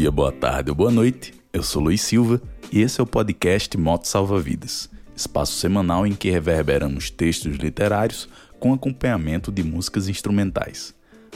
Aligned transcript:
dia, 0.00 0.10
boa 0.10 0.32
tarde 0.32 0.70
ou 0.70 0.74
boa 0.74 0.90
noite. 0.90 1.34
Eu 1.52 1.62
sou 1.62 1.82
Luiz 1.82 2.00
Silva 2.00 2.40
e 2.72 2.80
esse 2.80 2.98
é 2.98 3.04
o 3.04 3.06
podcast 3.06 3.76
Moto 3.76 4.06
Salva 4.06 4.40
Vidas, 4.40 4.88
espaço 5.14 5.52
semanal 5.52 6.06
em 6.06 6.14
que 6.14 6.30
reverberamos 6.30 7.10
textos 7.10 7.54
literários 7.56 8.26
com 8.58 8.72
acompanhamento 8.72 9.52
de 9.52 9.62
músicas 9.62 10.08
instrumentais. 10.08 10.94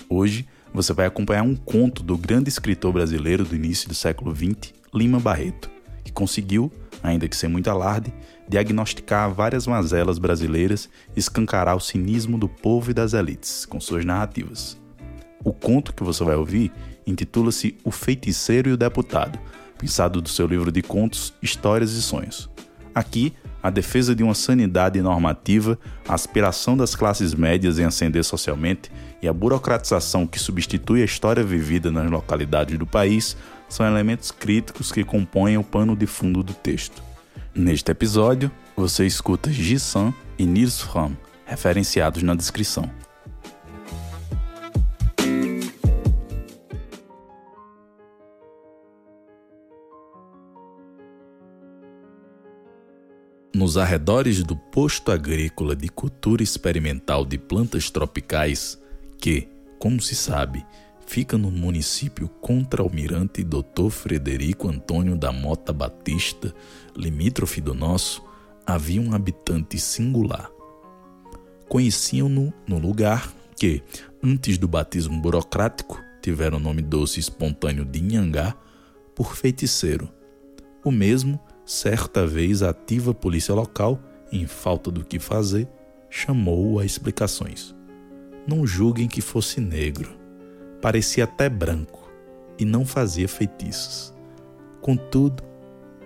Hoje 0.08 0.48
você 0.72 0.94
vai 0.94 1.04
acompanhar 1.04 1.42
um 1.42 1.54
conto 1.54 2.02
do 2.02 2.16
grande 2.16 2.48
escritor 2.48 2.90
brasileiro 2.90 3.44
do 3.44 3.54
início 3.54 3.86
do 3.86 3.94
século 3.94 4.34
XX, 4.34 4.72
Lima 4.94 5.20
Barreto, 5.20 5.70
que 6.02 6.10
conseguiu, 6.10 6.72
ainda 7.02 7.28
que 7.28 7.36
sem 7.36 7.50
muito 7.50 7.68
alarde, 7.68 8.14
diagnosticar 8.48 9.30
várias 9.30 9.66
mazelas 9.66 10.18
brasileiras 10.18 10.88
e 11.14 11.18
escancarar 11.18 11.76
o 11.76 11.80
cinismo 11.80 12.38
do 12.38 12.48
povo 12.48 12.92
e 12.92 12.94
das 12.94 13.12
elites 13.12 13.66
com 13.66 13.78
suas 13.78 14.06
narrativas. 14.06 14.82
O 15.44 15.52
conto 15.52 15.92
que 15.92 16.02
você 16.02 16.24
vai 16.24 16.36
ouvir 16.36 16.72
intitula-se 17.06 17.76
O 17.84 17.90
Feiticeiro 17.90 18.70
e 18.70 18.72
o 18.72 18.76
Deputado, 18.76 19.38
pensado 19.78 20.20
do 20.20 20.28
seu 20.28 20.46
livro 20.46 20.72
de 20.72 20.82
contos 20.82 21.34
Histórias 21.42 21.92
e 21.92 22.02
Sonhos. 22.02 22.48
Aqui, 22.94 23.32
a 23.62 23.70
defesa 23.70 24.14
de 24.14 24.22
uma 24.22 24.34
sanidade 24.34 25.00
normativa, 25.00 25.78
a 26.06 26.14
aspiração 26.14 26.76
das 26.76 26.94
classes 26.94 27.34
médias 27.34 27.78
em 27.78 27.84
ascender 27.84 28.22
socialmente 28.22 28.92
e 29.22 29.26
a 29.26 29.32
burocratização 29.32 30.26
que 30.26 30.38
substitui 30.38 31.02
a 31.02 31.06
história 31.06 31.42
vivida 31.42 31.90
nas 31.90 32.10
localidades 32.10 32.78
do 32.78 32.86
país 32.86 33.36
são 33.68 33.86
elementos 33.86 34.30
críticos 34.30 34.92
que 34.92 35.02
compõem 35.02 35.56
o 35.56 35.64
pano 35.64 35.96
de 35.96 36.06
fundo 36.06 36.42
do 36.42 36.52
texto. 36.52 37.02
Neste 37.54 37.90
episódio, 37.90 38.50
você 38.76 39.06
escuta 39.06 39.50
Ji-san 39.50 40.12
e 40.38 40.44
Nils 40.44 40.80
Fromm, 40.80 41.14
referenciados 41.46 42.22
na 42.22 42.34
descrição. 42.34 42.90
Nos 53.64 53.78
arredores 53.78 54.42
do 54.42 54.54
posto 54.54 55.10
agrícola 55.10 55.74
de 55.74 55.88
cultura 55.88 56.42
experimental 56.42 57.24
de 57.24 57.38
plantas 57.38 57.88
tropicais, 57.88 58.78
que, 59.18 59.48
como 59.78 60.02
se 60.02 60.14
sabe, 60.14 60.62
fica 61.06 61.38
no 61.38 61.50
município 61.50 62.28
contra-almirante 62.42 63.42
Dr. 63.42 63.88
Frederico 63.88 64.68
Antônio 64.68 65.16
da 65.16 65.32
Mota 65.32 65.72
Batista, 65.72 66.54
limítrofe 66.94 67.62
do 67.62 67.72
nosso, 67.72 68.22
havia 68.66 69.00
um 69.00 69.14
habitante 69.14 69.78
singular. 69.78 70.50
Conheciam-no 71.66 72.52
no 72.68 72.78
lugar 72.78 73.32
que, 73.58 73.82
antes 74.22 74.58
do 74.58 74.68
batismo 74.68 75.18
burocrático, 75.22 75.98
tiveram 76.20 76.58
o 76.58 76.60
nome 76.60 76.82
doce 76.82 77.18
e 77.18 77.20
espontâneo 77.20 77.86
de 77.86 77.98
Inhangá, 77.98 78.54
por 79.14 79.34
feiticeiro. 79.34 80.12
O 80.84 80.90
mesmo 80.90 81.40
certa 81.64 82.26
vez 82.26 82.62
a 82.62 82.70
ativa 82.70 83.14
polícia 83.14 83.54
local, 83.54 84.00
em 84.30 84.46
falta 84.46 84.90
do 84.90 85.04
que 85.04 85.18
fazer, 85.18 85.68
chamou-o 86.10 86.78
a 86.78 86.84
explicações. 86.84 87.74
Não 88.46 88.66
julguem 88.66 89.08
que 89.08 89.20
fosse 89.20 89.60
negro. 89.60 90.14
Parecia 90.80 91.24
até 91.24 91.48
branco 91.48 92.10
e 92.58 92.64
não 92.64 92.84
fazia 92.84 93.26
feitiços. 93.26 94.12
Contudo, 94.80 95.42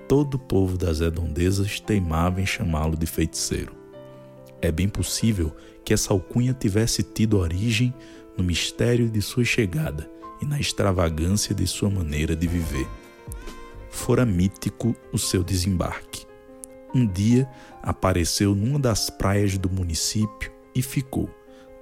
todo 0.06 0.34
o 0.34 0.38
povo 0.38 0.78
das 0.78 1.00
redondezas 1.00 1.80
teimava 1.80 2.40
em 2.40 2.46
chamá-lo 2.46 2.96
de 2.96 3.06
feiticeiro. 3.06 3.76
É 4.62 4.70
bem 4.70 4.88
possível 4.88 5.54
que 5.84 5.92
essa 5.92 6.12
alcunha 6.12 6.54
tivesse 6.54 7.02
tido 7.02 7.38
origem 7.38 7.92
no 8.36 8.44
mistério 8.44 9.10
de 9.10 9.20
sua 9.20 9.44
chegada 9.44 10.08
e 10.40 10.46
na 10.46 10.60
extravagância 10.60 11.54
de 11.54 11.66
sua 11.66 11.90
maneira 11.90 12.36
de 12.36 12.46
viver 12.46 12.86
fora 13.90 14.24
mítico 14.24 14.94
o 15.12 15.18
seu 15.18 15.42
desembarque. 15.42 16.26
Um 16.94 17.06
dia 17.06 17.48
apareceu 17.82 18.54
numa 18.54 18.78
das 18.78 19.10
praias 19.10 19.58
do 19.58 19.68
município 19.68 20.50
e 20.74 20.80
ficou, 20.80 21.28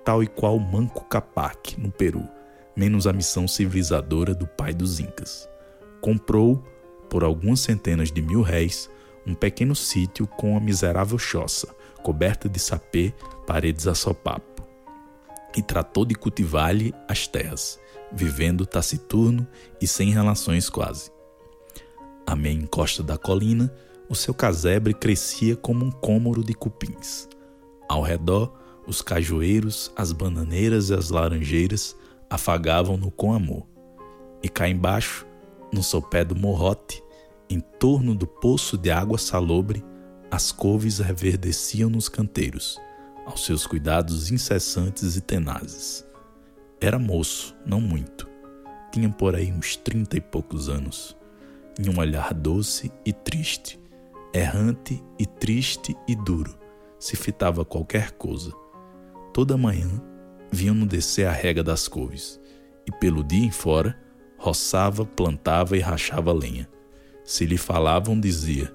tal 0.04 0.22
e 0.22 0.26
qual 0.26 0.58
Manco 0.58 1.04
Capac, 1.04 1.80
no 1.80 1.90
Peru, 1.90 2.26
menos 2.76 3.06
a 3.06 3.12
missão 3.12 3.46
civilizadora 3.46 4.34
do 4.34 4.46
pai 4.46 4.74
dos 4.74 5.00
Incas. 5.00 5.48
Comprou, 6.00 6.62
por 7.08 7.22
algumas 7.22 7.60
centenas 7.60 8.10
de 8.10 8.20
mil 8.20 8.42
réis, 8.42 8.90
um 9.26 9.34
pequeno 9.34 9.74
sítio 9.74 10.26
com 10.26 10.52
uma 10.52 10.60
miserável 10.60 11.18
choça, 11.18 11.74
coberta 12.02 12.48
de 12.48 12.58
sapê, 12.60 13.12
paredes 13.46 13.86
a 13.86 13.94
sopapo. 13.94 14.66
E 15.56 15.62
tratou 15.62 16.04
de 16.04 16.14
cultivar-lhe 16.14 16.94
as 17.08 17.26
terras, 17.26 17.80
vivendo 18.12 18.66
taciturno 18.66 19.46
e 19.80 19.86
sem 19.86 20.10
relações 20.10 20.68
quase. 20.68 21.15
À 22.26 22.34
meia 22.34 22.54
encosta 22.54 23.04
da 23.04 23.16
colina, 23.16 23.72
o 24.08 24.14
seu 24.14 24.34
casebre 24.34 24.92
crescia 24.92 25.54
como 25.54 25.84
um 25.84 25.92
cômoro 25.92 26.42
de 26.42 26.52
cupins. 26.54 27.28
Ao 27.88 28.02
redor, 28.02 28.52
os 28.84 29.00
cajueiros, 29.00 29.92
as 29.96 30.10
bananeiras 30.10 30.90
e 30.90 30.94
as 30.94 31.10
laranjeiras 31.10 31.96
afagavam-no 32.28 33.12
com 33.12 33.32
amor. 33.32 33.64
E 34.42 34.48
cá 34.48 34.68
embaixo, 34.68 35.24
no 35.72 35.84
sopé 35.84 36.24
do 36.24 36.34
morrote, 36.34 37.00
em 37.48 37.60
torno 37.60 38.12
do 38.12 38.26
poço 38.26 38.76
de 38.76 38.90
água 38.90 39.18
salobre, 39.18 39.84
as 40.28 40.50
couves 40.50 40.98
reverdeciam 40.98 41.88
nos 41.88 42.08
canteiros, 42.08 42.76
aos 43.24 43.44
seus 43.44 43.68
cuidados 43.68 44.32
incessantes 44.32 45.14
e 45.14 45.20
tenazes. 45.20 46.04
Era 46.80 46.98
moço, 46.98 47.54
não 47.64 47.80
muito. 47.80 48.28
Tinha 48.90 49.08
por 49.08 49.36
aí 49.36 49.52
uns 49.52 49.76
trinta 49.76 50.16
e 50.16 50.20
poucos 50.20 50.68
anos 50.68 51.16
em 51.78 51.90
um 51.90 51.98
olhar 51.98 52.32
doce 52.32 52.90
e 53.04 53.12
triste, 53.12 53.78
errante 54.32 55.02
e 55.18 55.26
triste 55.26 55.96
e 56.08 56.14
duro, 56.14 56.56
se 56.98 57.16
fitava 57.16 57.64
qualquer 57.64 58.12
coisa. 58.12 58.52
Toda 59.32 59.56
manhã 59.56 60.02
viam-no 60.50 60.86
descer 60.86 61.26
a 61.26 61.32
rega 61.32 61.62
das 61.62 61.86
couves, 61.86 62.40
e 62.86 62.92
pelo 62.92 63.22
dia 63.22 63.44
em 63.44 63.50
fora 63.50 63.98
roçava, 64.38 65.04
plantava 65.04 65.76
e 65.76 65.80
rachava 65.80 66.32
lenha. 66.32 66.68
Se 67.24 67.44
lhe 67.44 67.58
falavam, 67.58 68.18
dizia: 68.18 68.72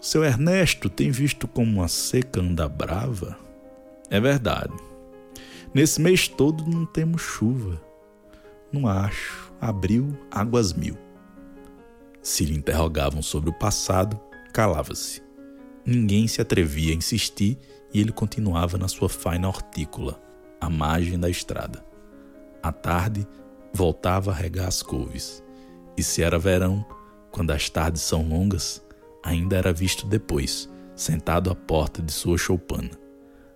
Seu 0.00 0.24
Ernesto 0.24 0.88
tem 0.88 1.10
visto 1.10 1.46
como 1.48 1.80
uma 1.80 1.88
seca 1.88 2.40
anda 2.40 2.68
brava? 2.68 3.36
É 4.08 4.20
verdade. 4.20 4.74
Nesse 5.74 6.00
mês 6.00 6.28
todo 6.28 6.64
não 6.64 6.86
temos 6.86 7.20
chuva. 7.20 7.80
Não 8.72 8.86
acho. 8.86 9.52
Abril, 9.60 10.16
águas 10.30 10.72
mil. 10.72 11.05
Se 12.26 12.44
lhe 12.44 12.56
interrogavam 12.56 13.22
sobre 13.22 13.50
o 13.50 13.52
passado, 13.52 14.18
calava-se. 14.52 15.22
Ninguém 15.84 16.26
se 16.26 16.40
atrevia 16.40 16.92
a 16.92 16.96
insistir 16.96 17.56
e 17.94 18.00
ele 18.00 18.10
continuava 18.10 18.76
na 18.76 18.88
sua 18.88 19.08
faina 19.08 19.46
hortícola, 19.46 20.20
à 20.60 20.68
margem 20.68 21.20
da 21.20 21.30
estrada. 21.30 21.86
À 22.60 22.72
tarde, 22.72 23.24
voltava 23.72 24.32
a 24.32 24.34
regar 24.34 24.66
as 24.66 24.82
couves. 24.82 25.40
E 25.96 26.02
se 26.02 26.20
era 26.20 26.36
verão, 26.36 26.84
quando 27.30 27.52
as 27.52 27.70
tardes 27.70 28.02
são 28.02 28.28
longas, 28.28 28.84
ainda 29.22 29.56
era 29.56 29.72
visto 29.72 30.04
depois, 30.04 30.68
sentado 30.96 31.48
à 31.48 31.54
porta 31.54 32.02
de 32.02 32.10
sua 32.10 32.36
choupana. 32.36 32.90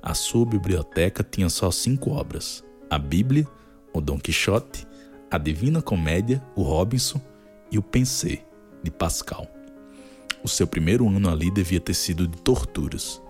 A 0.00 0.14
sua 0.14 0.46
biblioteca 0.46 1.24
tinha 1.28 1.48
só 1.48 1.72
cinco 1.72 2.12
obras: 2.12 2.62
a 2.88 3.00
Bíblia, 3.00 3.48
o 3.92 4.00
Dom 4.00 4.20
Quixote, 4.20 4.86
a 5.28 5.38
Divina 5.38 5.82
Comédia, 5.82 6.40
o 6.54 6.62
Robinson 6.62 7.20
e 7.68 7.76
o 7.76 7.82
Pensée 7.82 8.48
de 8.82 8.90
Pascal. 8.90 9.46
O 10.42 10.48
seu 10.48 10.66
primeiro 10.66 11.08
ano 11.08 11.28
ali 11.28 11.50
devia 11.50 11.80
ter 11.80 11.94
sido 11.94 12.26
de 12.26 12.38
torturas. 12.38 13.20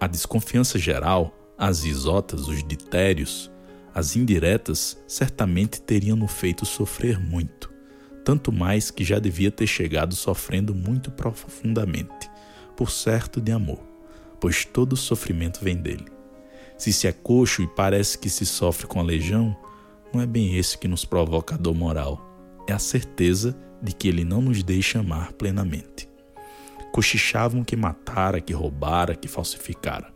A 0.00 0.06
desconfiança 0.06 0.78
geral, 0.78 1.34
as 1.56 1.84
isotas, 1.84 2.46
os 2.46 2.62
ditérios, 2.66 3.50
as 3.92 4.14
indiretas 4.14 4.96
certamente 5.08 5.80
teriam 5.80 6.16
no 6.16 6.28
feito 6.28 6.64
sofrer 6.64 7.18
muito, 7.18 7.68
tanto 8.24 8.52
mais 8.52 8.90
que 8.90 9.02
já 9.02 9.18
devia 9.18 9.50
ter 9.50 9.66
chegado 9.66 10.14
sofrendo 10.14 10.72
muito 10.72 11.10
profundamente, 11.10 12.30
por 12.76 12.90
certo 12.90 13.40
de 13.40 13.50
amor, 13.50 13.80
pois 14.38 14.64
todo 14.64 14.96
sofrimento 14.96 15.58
vem 15.60 15.76
dele. 15.76 16.06
Se 16.76 16.92
se 16.92 17.08
é 17.08 17.12
coxo 17.12 17.60
e 17.60 17.66
parece 17.66 18.16
que 18.16 18.30
se 18.30 18.46
sofre 18.46 18.86
com 18.86 19.00
a 19.00 19.02
legião, 19.02 19.56
não 20.14 20.20
é 20.20 20.26
bem 20.26 20.56
esse 20.56 20.78
que 20.78 20.86
nos 20.86 21.04
provoca 21.04 21.56
a 21.56 21.58
dor 21.58 21.74
moral, 21.74 22.27
é 22.68 22.74
a 22.74 22.78
certeza 22.78 23.56
de 23.82 23.94
que 23.94 24.06
ele 24.06 24.24
não 24.24 24.42
nos 24.42 24.62
deixa 24.62 25.00
amar 25.00 25.32
plenamente. 25.32 26.08
Cochichavam 26.92 27.64
que 27.64 27.74
matara, 27.74 28.40
que 28.40 28.52
roubara, 28.52 29.14
que 29.14 29.26
falsificara. 29.26 30.12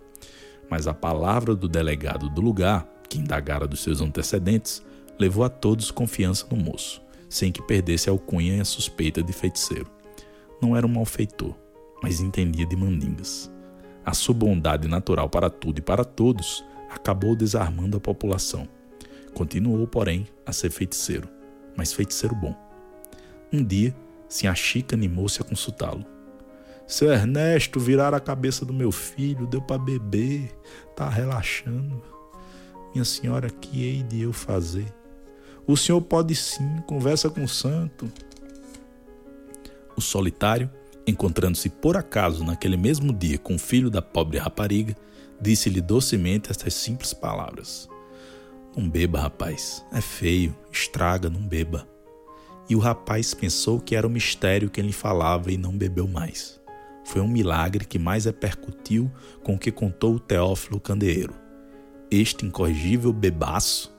Mas 0.68 0.86
a 0.86 0.92
palavra 0.92 1.54
do 1.54 1.66
delegado 1.66 2.28
do 2.28 2.42
lugar, 2.42 2.86
que 3.08 3.18
indagara 3.18 3.66
dos 3.66 3.80
seus 3.80 4.00
antecedentes, 4.02 4.82
levou 5.18 5.44
a 5.44 5.48
todos 5.48 5.90
confiança 5.90 6.46
no 6.50 6.56
moço, 6.56 7.02
sem 7.28 7.50
que 7.50 7.62
perdesse 7.62 8.10
a 8.10 8.12
alcunha 8.12 8.56
e 8.56 8.60
a 8.60 8.64
suspeita 8.64 9.22
de 9.22 9.32
feiticeiro. 9.32 9.90
Não 10.60 10.76
era 10.76 10.86
um 10.86 10.90
malfeitor, 10.90 11.54
mas 12.02 12.20
entendia 12.20 12.66
de 12.66 12.76
mandingas. 12.76 13.50
A 14.04 14.12
sua 14.12 14.34
bondade 14.34 14.88
natural 14.88 15.28
para 15.28 15.48
tudo 15.48 15.78
e 15.78 15.82
para 15.82 16.04
todos 16.04 16.64
acabou 16.90 17.34
desarmando 17.34 17.96
a 17.96 18.00
população. 18.00 18.68
Continuou, 19.32 19.86
porém, 19.86 20.26
a 20.44 20.52
ser 20.52 20.70
feiticeiro, 20.70 21.28
mas 21.76 21.92
feiticeiro 21.92 22.34
bom 22.34 22.54
Um 23.52 23.64
dia, 23.64 23.94
Sinha 24.28 24.54
Chica 24.54 24.96
animou-se 24.96 25.40
a 25.40 25.44
consultá-lo. 25.44 26.04
Seu 26.86 27.12
Ernesto 27.12 27.78
virar 27.78 28.14
a 28.14 28.20
cabeça 28.20 28.64
do 28.64 28.72
meu 28.72 28.90
filho, 28.90 29.46
deu 29.46 29.62
para 29.62 29.78
beber, 29.78 30.50
tá 30.96 31.08
relaxando. 31.08 32.02
Minha 32.92 33.04
senhora, 33.04 33.48
que 33.48 33.84
hei 33.84 34.02
de 34.02 34.22
eu 34.22 34.32
fazer? 34.32 34.92
O 35.66 35.76
senhor 35.76 36.00
pode 36.00 36.34
sim, 36.34 36.82
conversa 36.86 37.30
com 37.30 37.44
o 37.44 37.48
santo. 37.48 38.10
O 39.96 40.00
solitário, 40.00 40.70
encontrando-se 41.06 41.68
por 41.68 41.96
acaso 41.96 42.44
naquele 42.44 42.76
mesmo 42.76 43.12
dia 43.12 43.38
com 43.38 43.54
o 43.54 43.58
filho 43.58 43.88
da 43.88 44.02
pobre 44.02 44.38
rapariga, 44.38 44.96
disse-lhe 45.40 45.80
docemente 45.80 46.50
estas 46.50 46.74
simples 46.74 47.14
palavras: 47.14 47.88
Não 48.76 48.88
beba, 48.88 49.20
rapaz, 49.20 49.84
é 49.92 50.00
feio, 50.00 50.56
estraga, 50.70 51.28
não 51.28 51.40
beba. 51.40 51.86
E 52.70 52.74
o 52.74 52.78
rapaz 52.78 53.34
pensou 53.34 53.78
que 53.78 53.94
era 53.94 54.06
o 54.06 54.10
mistério 54.10 54.70
que 54.70 54.80
ele 54.80 54.92
falava 54.92 55.52
e 55.52 55.58
não 55.58 55.76
bebeu 55.76 56.08
mais. 56.08 56.58
Foi 57.04 57.20
um 57.20 57.28
milagre 57.28 57.84
que 57.84 57.98
mais 57.98 58.24
repercutiu 58.24 59.10
com 59.42 59.54
o 59.54 59.58
que 59.58 59.70
contou 59.70 60.14
o 60.14 60.20
Teófilo 60.20 60.80
Candeeiro. 60.80 61.34
Este 62.10 62.46
incorrigível 62.46 63.12
bebaço, 63.12 63.94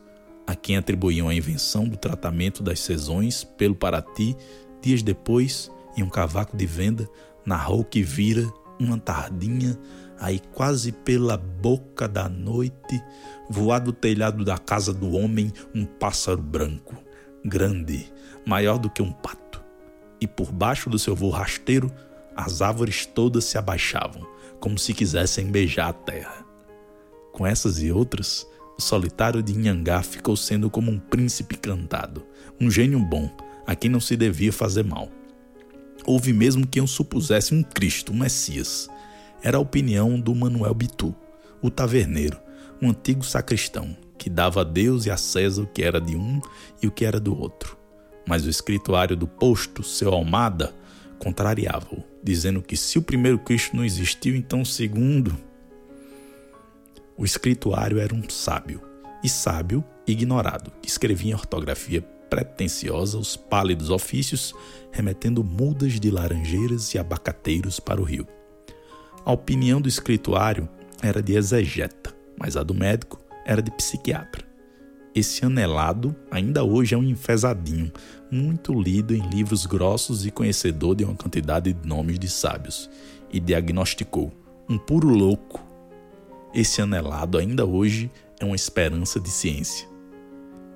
a 0.48 0.56
quem 0.56 0.76
atribuíam 0.76 1.30
a 1.30 1.36
invenção 1.36 1.88
do 1.88 1.96
tratamento 1.96 2.64
das 2.64 2.80
sezões 2.80 3.44
pelo 3.44 3.76
Paraty, 3.76 4.36
dias 4.82 5.04
depois, 5.04 5.72
em 5.96 6.02
um 6.02 6.10
cavaco 6.10 6.58
de 6.58 6.66
venda, 6.66 7.08
narrou 7.46 7.84
que 7.84 8.02
vira 8.02 8.52
uma 8.80 8.98
tardinha, 8.98 9.78
aí 10.20 10.40
quase 10.54 10.92
pela 10.92 11.38
boca 11.38 12.08
da 12.08 12.30
noite, 12.30 13.02
voar 13.50 13.80
do 13.80 13.92
telhado 13.92 14.44
da 14.44 14.58
casa 14.58 14.94
do 14.94 15.12
homem 15.12 15.52
um 15.74 15.86
pássaro 15.86 16.42
branco, 16.42 16.96
grande, 17.44 18.12
maior 18.46 18.78
do 18.78 18.90
que 18.90 19.02
um 19.02 19.12
pato. 19.12 19.62
E 20.20 20.28
por 20.28 20.52
baixo 20.52 20.90
do 20.90 20.98
seu 20.98 21.16
voo 21.16 21.30
rasteiro, 21.30 21.92
as 22.36 22.62
árvores 22.62 23.06
todas 23.06 23.44
se 23.46 23.58
abaixavam, 23.58 24.26
como 24.60 24.80
se 24.80 24.94
quisessem 24.94 25.52
beijar 25.52 25.90
a 25.90 25.94
terra. 25.94 26.46
Com 27.32 27.46
essas 27.46 27.82
e 27.82 27.92
outras, 27.92 28.48
o 28.78 28.82
solitário 28.82 29.44
de 29.44 29.54
Inhangá 29.54 30.02
ficou 30.02 30.36
sendo 30.36 30.70
como 30.70 30.92
um 30.92 31.00
príncipe 31.00 31.58
cantado, 31.58 32.26
um 32.60 32.70
gênio 32.72 33.00
bom, 33.00 33.30
a 33.66 33.76
quem 33.76 33.90
não 33.90 34.00
se 34.00 34.16
devia 34.16 34.52
fazer 34.52 34.84
mal. 34.84 35.10
Houve 36.06 36.34
mesmo 36.34 36.68
quem 36.68 36.84
o 36.84 36.88
supusesse 36.88 37.54
um 37.54 37.64
Cristo, 37.64 38.12
um 38.12 38.18
Messias. 38.18 38.90
Era 39.42 39.58
a 39.58 39.62
opinião 39.62 40.20
do 40.20 40.36
Manuel 40.36 40.74
Bitu, 40.74 41.16
o 41.62 41.70
taverneiro, 41.70 42.38
um 42.82 42.90
antigo 42.90 43.24
sacristão, 43.24 43.96
que 44.18 44.30
dava 44.30 44.62
a 44.62 44.64
Deus 44.64 45.06
e 45.06 45.12
a 45.12 45.18
César 45.18 45.64
o 45.64 45.68
que 45.68 45.82
era 45.82 46.00
de 46.00 46.16
um 46.16 46.42
e 46.82 46.88
o 46.88 46.92
que 46.92 47.06
era 47.06 47.20
do 47.20 47.38
outro. 47.38 47.78
Mas 48.28 48.46
o 48.46 48.50
escrituário 48.50 49.16
do 49.16 49.28
posto, 49.28 49.84
seu 49.84 50.14
Almada, 50.14 50.74
contrariava-o, 51.20 52.04
dizendo 52.22 52.62
que 52.62 52.76
se 52.76 52.98
o 52.98 53.02
primeiro 53.02 53.40
Cristo 53.40 53.76
não 53.76 53.86
existiu, 53.86 54.36
então 54.36 54.62
o 54.62 54.66
segundo. 54.66 55.38
O 57.18 57.24
escrituário 57.24 58.00
era 58.00 58.14
um 58.14 58.30
sábio, 58.30 58.82
e 59.24 59.30
sábio 59.30 59.84
ignorado, 60.06 60.72
que 60.82 60.90
escrevia 60.90 61.32
em 61.32 61.36
ortografia 61.36 62.02
pretensiosa 62.34 63.18
os 63.18 63.36
pálidos 63.38 63.92
ofícios, 63.92 64.56
remetendo 64.92 65.44
mudas 65.44 66.00
de 66.00 66.10
laranjeiras 66.10 66.94
e 66.94 66.98
abacateiros 66.98 67.80
para 67.80 68.02
o 68.02 68.04
rio. 68.04 68.28
A 69.24 69.32
opinião 69.32 69.80
do 69.80 69.88
escrituário 69.88 70.68
era 71.02 71.22
de 71.22 71.36
exegeta, 71.36 72.12
mas 72.40 72.58
a 72.58 72.64
do 72.64 72.74
médico 72.74 73.20
era 73.46 73.62
de 73.62 73.70
psiquiatra. 73.72 74.44
Esse 75.14 75.46
anelado 75.46 76.16
ainda 76.32 76.64
hoje 76.64 76.96
é 76.96 76.98
um 76.98 77.04
enfesadinho, 77.04 77.92
muito 78.32 78.74
lido 78.74 79.14
em 79.14 79.30
livros 79.30 79.68
grossos 79.68 80.26
e 80.26 80.32
conhecedor 80.32 80.96
de 80.96 81.04
uma 81.04 81.16
quantidade 81.16 81.72
de 81.72 81.88
nomes 81.88 82.18
de 82.18 82.28
sábios, 82.28 82.90
e 83.32 83.40
diagnosticou 83.40 84.34
um 84.68 84.78
puro 84.78 85.10
louco. 85.10 85.64
Esse 86.52 86.82
anelado 86.82 87.38
ainda 87.38 87.64
hoje 87.64 88.10
é 88.40 88.46
uma 88.46 88.56
esperança 88.56 89.20
de 89.20 89.30
ciência. 89.30 89.93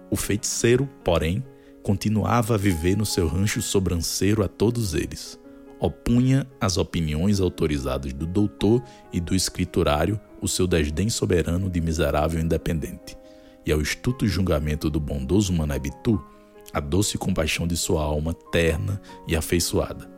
O 0.09 0.15
feiticeiro, 0.15 0.87
porém, 1.03 1.43
continuava 1.83 2.55
a 2.55 2.57
viver 2.57 2.97
no 2.97 3.05
seu 3.05 3.27
rancho 3.27 3.61
sobranceiro 3.61 4.43
a 4.43 4.47
todos 4.47 4.93
eles. 4.93 5.39
Opunha 5.79 6.47
às 6.59 6.77
opiniões 6.77 7.39
autorizadas 7.39 8.11
do 8.13 8.25
doutor 8.25 8.83
e 9.13 9.19
do 9.19 9.35
escriturário 9.35 10.19
o 10.41 10.47
seu 10.47 10.65
desdém 10.65 11.09
soberano 11.09 11.69
de 11.69 11.79
miserável 11.79 12.41
independente, 12.41 13.17
e 13.65 13.71
ao 13.71 13.81
estuto 13.81 14.27
julgamento 14.27 14.89
do 14.89 14.99
bondoso 14.99 15.53
Manabitu, 15.53 16.23
a 16.73 16.79
doce 16.79 17.17
compaixão 17.17 17.67
de 17.67 17.77
sua 17.77 18.03
alma 18.03 18.33
terna 18.51 19.01
e 19.27 19.35
afeiçoada. 19.35 20.09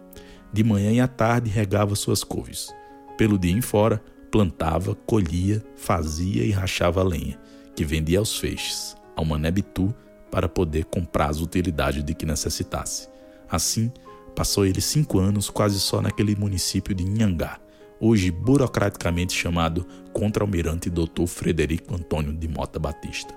De 0.52 0.64
manhã 0.64 0.92
e 0.92 1.00
à 1.00 1.08
tarde 1.08 1.50
regava 1.50 1.96
suas 1.96 2.24
couves. 2.24 2.74
Pelo 3.18 3.38
dia 3.38 3.52
em 3.52 3.62
fora, 3.62 4.02
plantava, 4.32 4.96
colhia, 4.96 5.64
fazia 5.76 6.44
e 6.44 6.52
rachava 6.52 7.04
lenha, 7.04 7.40
que 7.76 7.86
vendia 7.86 8.20
aos 8.20 8.38
feixes, 8.38 8.96
ao 9.20 9.26
Mané 9.26 9.52
Bitu 9.52 9.94
para 10.32 10.48
poder 10.48 10.86
comprar 10.86 11.30
as 11.30 11.42
utilidades 11.42 12.04
de 12.04 12.16
que 12.16 12.26
necessitasse. 12.26 13.10
Assim, 13.50 13.92
passou 14.34 14.66
ele 14.66 14.80
cinco 14.80 15.20
anos 15.20 15.50
quase 15.50 15.80
só 15.80 16.02
naquele 16.02 16.36
município 16.36 16.96
de 16.96 17.04
Inhangá, 17.04 17.60
hoje 18.00 18.32
burocraticamente 18.32 19.34
chamado 19.34 19.86
Contra-Almirante 20.14 20.90
Dr. 20.90 21.26
Frederico 21.28 21.94
Antônio 21.94 22.32
de 22.32 22.48
Mota 22.48 22.80
Batista. 22.80 23.34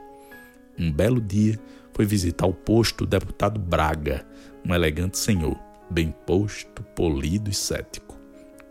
Um 0.79 0.91
belo 0.91 1.21
dia, 1.21 1.59
foi 1.93 2.07
visitar 2.07 2.47
o 2.47 2.55
posto 2.55 3.03
o 3.03 3.07
deputado 3.07 3.61
Braga, 3.61 4.25
um 4.65 4.75
elegante 4.75 5.19
senhor, 5.19 5.59
bem 5.91 6.15
posto, 6.25 6.83
polido 6.95 7.51
e 7.51 7.55
cético. 7.55 8.17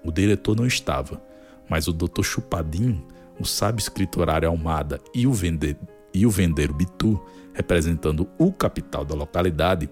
O 0.04 0.12
diretor 0.12 0.56
não 0.56 0.66
estava, 0.66 1.22
mas 1.70 1.88
o 1.88 1.94
doutor 1.94 2.24
Chupadinho, 2.24 3.06
o 3.40 3.46
sábio 3.46 3.82
escriturário 3.82 4.48
Almada 4.50 5.00
e 5.14 5.28
o 5.28 5.34
vender 5.34 5.78
e 6.14 6.26
o 6.26 6.30
vendeiro 6.30 6.74
Bitu, 6.74 7.22
representando 7.54 8.28
o 8.38 8.52
capital 8.52 9.04
da 9.06 9.16
localidade, 9.16 9.90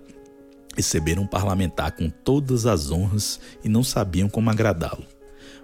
receberam 0.75 1.23
um 1.23 1.27
parlamentar 1.27 1.91
com 1.91 2.09
todas 2.09 2.65
as 2.65 2.91
honras 2.91 3.39
e 3.63 3.69
não 3.69 3.83
sabiam 3.83 4.29
como 4.29 4.49
agradá-lo. 4.49 5.05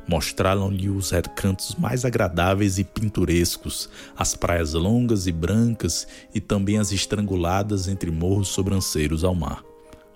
Mostraram-lhe 0.07 0.89
os 0.89 1.09
recantos 1.09 1.75
mais 1.75 2.05
agradáveis 2.05 2.77
e 2.77 2.83
pinturescos, 2.83 3.89
as 4.15 4.35
praias 4.35 4.73
longas 4.73 5.25
e 5.25 5.31
brancas 5.31 6.07
e 6.33 6.39
também 6.39 6.77
as 6.77 6.91
estranguladas 6.91 7.87
entre 7.87 8.11
morros 8.11 8.49
sobranceiros 8.49 9.23
ao 9.23 9.33
mar, 9.33 9.63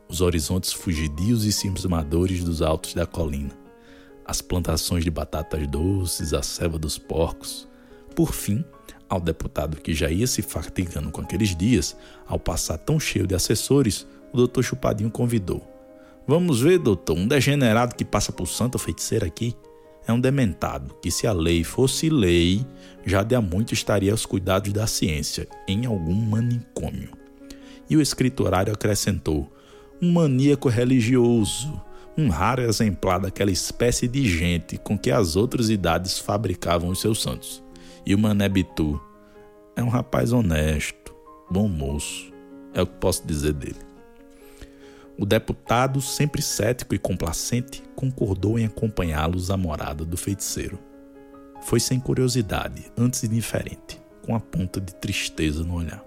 os 0.08 0.22
horizontes 0.22 0.72
fugidios 0.72 1.44
e 1.44 1.52
cismadores 1.52 2.44
dos 2.44 2.62
altos 2.62 2.94
da 2.94 3.06
colina, 3.06 3.58
as 4.26 4.42
plantações 4.42 5.04
de 5.04 5.10
batatas 5.10 5.66
doces, 5.68 6.34
a 6.34 6.44
ceva 6.44 6.78
dos 6.78 7.00
porcos. 7.00 7.68
Por 8.16 8.32
fim, 8.32 8.64
ao 9.10 9.20
deputado 9.20 9.82
que 9.82 9.94
já 9.94 10.10
ia 10.10 10.28
se 10.28 10.42
fatigando 10.42 11.10
com 11.12 11.22
aqueles 11.22 11.56
dias, 11.56 11.98
ao 12.28 12.40
passar 12.40 12.78
tão 12.78 13.00
cheio 13.00 13.26
de 13.26 13.34
assessores, 13.34 14.06
o 14.32 14.38
doutor 14.38 14.64
Chupadinho 14.64 15.10
convidou. 15.10 15.68
Vamos 16.28 16.62
ver, 16.62 16.78
doutor, 16.78 17.18
um 17.18 17.28
degenerado 17.28 17.96
que 17.96 18.06
passa 18.06 18.32
por 18.32 18.48
santa 18.48 18.78
feiticeira 18.78 19.26
aqui 19.26 19.56
é 20.08 20.14
um 20.14 20.20
dementado 20.20 20.96
que, 21.02 21.12
se 21.12 21.28
a 21.28 21.34
lei 21.34 21.64
fosse 21.64 22.10
lei, 22.10 22.66
já 23.06 23.24
de 23.24 23.36
há 23.36 23.42
muito 23.42 23.74
estaria 23.74 24.12
aos 24.12 24.26
cuidados 24.26 24.72
da 24.72 24.88
ciência, 24.88 25.48
em 25.68 25.86
algum 25.86 26.14
manicômio. 26.14 27.12
E 27.90 27.98
o 27.98 28.02
escriturário 28.02 28.74
acrescentou: 28.74 29.52
um 30.02 30.12
maníaco 30.12 30.70
religioso, 30.70 31.82
um 32.18 32.30
raro 32.30 32.62
exemplar 32.62 33.20
daquela 33.20 33.52
espécie 33.52 34.08
de 34.08 34.28
gente 34.28 34.78
com 34.78 34.98
que 34.98 35.12
as 35.12 35.36
outras 35.36 35.70
idades 35.70 36.20
fabricavam 36.20 36.90
os 36.90 37.02
seus 37.02 37.22
santos. 37.22 37.64
E 38.10 38.16
o 38.16 38.18
Mané 38.18 38.50
Bitu 38.50 39.00
é 39.76 39.84
um 39.84 39.88
rapaz 39.88 40.34
honesto, 40.34 41.14
bom 41.48 41.68
moço, 41.68 42.34
é 42.74 42.82
o 42.82 42.88
que 42.88 42.96
posso 42.96 43.24
dizer 43.28 43.54
dele. 43.54 43.78
O 45.16 45.28
deputado, 45.28 46.02
sempre 46.02 46.42
cético 46.42 46.96
e 46.96 46.98
complacente, 46.98 47.84
concordou 47.96 48.58
em 48.58 48.66
acompanhá-los 48.66 49.52
à 49.52 49.58
morada 49.58 50.04
do 50.04 50.18
feiticeiro. 50.18 50.80
Foi 51.62 51.80
sem 51.80 52.00
curiosidade, 52.00 52.92
antes 52.98 53.24
indiferente, 53.24 54.02
com 54.26 54.36
a 54.36 54.40
ponta 54.40 54.82
de 54.82 54.96
tristeza 54.96 55.64
no 55.64 55.76
olhar. 55.76 56.04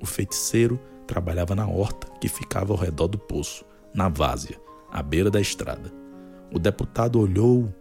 O 0.00 0.06
feiticeiro 0.06 0.78
trabalhava 1.04 1.56
na 1.56 1.66
horta 1.66 2.06
que 2.20 2.28
ficava 2.28 2.72
ao 2.72 2.78
redor 2.78 3.08
do 3.08 3.18
poço, 3.18 3.64
na 3.92 4.08
várzea, 4.08 4.56
à 4.88 5.02
beira 5.02 5.32
da 5.32 5.40
estrada. 5.40 5.92
O 6.52 6.60
deputado 6.60 7.18
olhou 7.18 7.74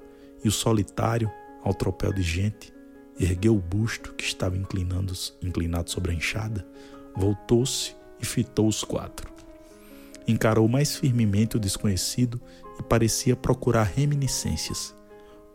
e 0.44 0.48
o 0.48 0.52
solitário, 0.52 1.32
ao 1.64 1.76
tropel 1.76 2.12
de 2.12 2.24
gente, 2.24 2.73
ergueu 3.20 3.56
o 3.56 3.62
busto 3.62 4.14
que 4.14 4.24
estava 4.24 4.58
inclinando, 4.58 5.14
inclinado 5.42 5.90
sobre 5.90 6.12
a 6.12 6.16
enxada, 6.16 6.66
voltou-se 7.16 7.96
e 8.22 8.26
fitou 8.26 8.68
os 8.68 8.84
quatro. 8.84 9.32
Encarou 10.28 10.68
mais 10.68 10.96
firmemente 10.96 11.58
o 11.58 11.60
desconhecido 11.60 12.40
e 12.80 12.84
parecia 12.84 13.36
procurar 13.36 13.84
reminiscências. 13.84 14.96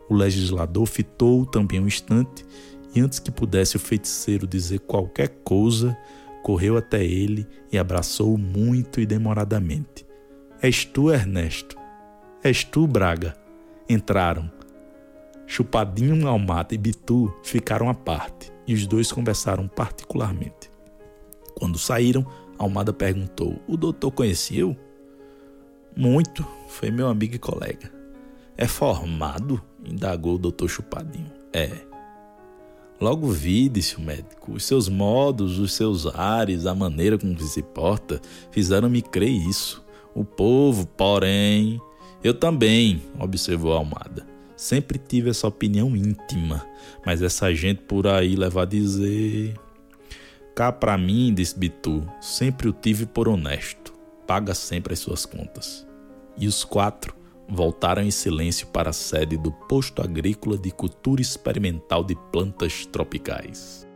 O 0.07 0.13
legislador 0.15 0.85
fitou 0.85 1.45
também 1.45 1.79
um 1.79 1.87
instante 1.87 2.45
e, 2.93 3.01
antes 3.01 3.19
que 3.19 3.31
pudesse 3.31 3.75
o 3.75 3.79
feiticeiro 3.79 4.47
dizer 4.47 4.79
qualquer 4.79 5.29
coisa, 5.43 5.97
correu 6.43 6.77
até 6.77 7.03
ele 7.03 7.47
e 7.71 7.77
abraçou-o 7.77 8.37
muito 8.37 8.99
e 8.99 9.05
demoradamente. 9.05 10.05
És 10.61 10.85
tu, 10.85 11.11
Ernesto. 11.11 11.77
És 12.43 12.63
tu, 12.63 12.87
Braga. 12.87 13.35
Entraram. 13.87 14.51
Chupadinho, 15.49 16.27
Almada 16.27 16.75
e 16.75 16.77
Bitu 16.77 17.33
ficaram 17.41 17.89
à 17.89 17.93
parte 17.95 18.53
e 18.67 18.73
os 18.75 18.85
dois 18.85 19.11
conversaram 19.11 19.67
particularmente. 19.67 20.69
Quando 21.55 21.79
saíram, 21.79 22.23
Almada 22.55 22.93
perguntou: 22.93 23.59
O 23.67 23.75
doutor 23.75 24.11
conheceu? 24.11 24.77
Muito, 25.97 26.45
foi 26.67 26.91
meu 26.91 27.07
amigo 27.07 27.33
e 27.33 27.39
colega. 27.39 27.91
É 28.55 28.67
formado? 28.67 29.59
indagou 29.83 30.35
o 30.35 30.37
doutor 30.37 30.69
Chupadinho. 30.69 31.31
É. 31.51 31.71
Logo 33.01 33.27
vi, 33.31 33.69
disse 33.69 33.97
o 33.97 34.01
médico, 34.01 34.53
os 34.53 34.63
seus 34.63 34.87
modos, 34.87 35.57
os 35.57 35.73
seus 35.73 36.05
ares, 36.05 36.67
a 36.67 36.75
maneira 36.75 37.17
com 37.17 37.33
que 37.33 37.43
se 37.43 37.63
porta, 37.63 38.21
fizeram-me 38.51 39.01
crer 39.01 39.31
isso. 39.31 39.83
O 40.13 40.23
povo, 40.23 40.85
porém. 40.85 41.81
Eu 42.23 42.35
também, 42.35 43.01
observou 43.17 43.73
Almada. 43.73 44.38
Sempre 44.59 44.99
tive 44.99 45.29
essa 45.29 45.47
opinião 45.47 45.95
íntima, 45.95 46.67
mas 47.05 47.21
essa 47.21 47.55
gente 47.55 47.81
por 47.83 48.05
aí 48.05 48.35
leva 48.35 48.63
a 48.63 48.65
dizer. 48.65 49.57
Cá 50.53 50.69
pra 50.69 50.97
mim, 50.97 51.33
disse 51.33 51.57
Bitu, 51.57 52.05
sempre 52.19 52.67
o 52.67 52.73
tive 52.73 53.05
por 53.05 53.29
honesto. 53.29 53.93
Paga 54.27 54.53
sempre 54.53 54.91
as 54.91 54.99
suas 54.99 55.25
contas. 55.25 55.87
E 56.37 56.45
os 56.45 56.65
quatro 56.65 57.15
voltaram 57.47 58.01
em 58.03 58.11
silêncio 58.11 58.67
para 58.67 58.89
a 58.89 58.93
sede 58.93 59.37
do 59.37 59.49
Posto 59.49 60.01
Agrícola 60.01 60.57
de 60.57 60.71
Cultura 60.71 61.21
Experimental 61.21 62.03
de 62.03 62.17
Plantas 62.29 62.85
Tropicais. 62.85 63.87